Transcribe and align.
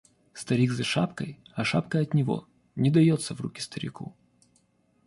Старик 0.41 0.71
за 0.73 0.83
шапкой, 0.83 1.37
а 1.53 1.63
шапка 1.63 1.99
от 1.99 2.15
него, 2.15 2.47
не 2.75 2.89
дается 2.89 3.35
в 3.35 3.41
руки 3.41 3.61
старику. 3.61 4.15